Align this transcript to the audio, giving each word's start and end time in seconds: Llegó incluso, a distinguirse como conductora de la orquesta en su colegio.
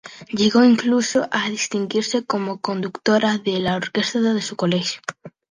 Llegó 0.29 0.63
incluso, 0.63 1.27
a 1.29 1.47
distinguirse 1.51 2.25
como 2.25 2.59
conductora 2.59 3.37
de 3.37 3.59
la 3.59 3.75
orquesta 3.75 4.17
en 4.17 4.41
su 4.41 4.55
colegio. 4.55 4.99